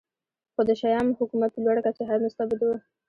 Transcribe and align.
خو 0.53 0.61
د 0.69 0.71
شیام 0.81 1.07
حکومت 1.19 1.49
په 1.53 1.59
لوړه 1.65 1.81
کچه 1.85 2.15
مستبد 2.23 2.59
و 2.63 2.69